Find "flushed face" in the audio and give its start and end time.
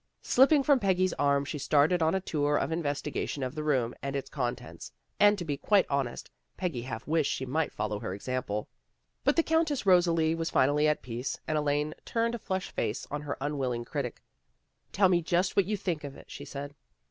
12.39-13.05